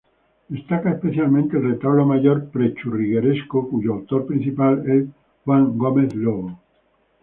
[0.49, 5.05] Destaca especialmente el retablo mayor pre-churrigueresco cuyo autor principal es
[5.45, 6.57] Juan Gómez Lobo.